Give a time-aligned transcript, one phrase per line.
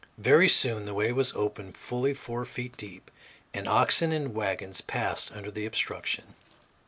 [0.17, 3.11] Very soon the way was open fully four feet deep,
[3.53, 6.33] and oxen and wagons passed under the obstruction.